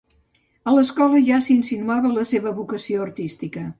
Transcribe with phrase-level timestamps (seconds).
[0.69, 3.67] A l'escola ja s'insinuava la seva vocació artística.